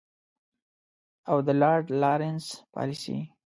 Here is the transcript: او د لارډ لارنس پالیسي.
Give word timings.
او 1.29 1.37
د 1.47 1.49
لارډ 1.61 1.85
لارنس 2.01 2.45
پالیسي. 2.73 3.17